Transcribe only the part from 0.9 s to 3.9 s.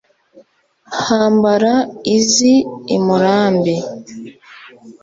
Hambara iz' i Murambi